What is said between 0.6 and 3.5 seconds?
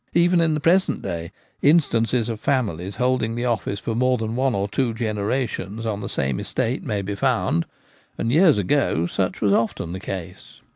sent day instances of families holding the